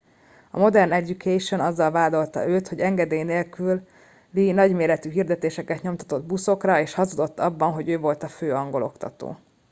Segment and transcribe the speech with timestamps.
[0.51, 7.39] a modern education azzal vádolta őt hogy engedély nélküli nagyméretű hirdetéseket nyomtatott buszokra és hazudott
[7.39, 9.37] abban hogy ő volt a fő angol oktató